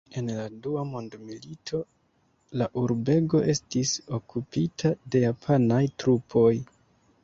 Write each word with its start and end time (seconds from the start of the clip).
En 0.19 0.29
la 0.35 0.43
dua 0.67 0.85
mondmilito 0.91 1.81
la 2.61 2.69
urbego 2.85 3.43
estis 3.55 3.95
okupita 4.21 4.97
de 5.13 5.27
japanaj 5.29 5.83
trupoj. 6.01 6.53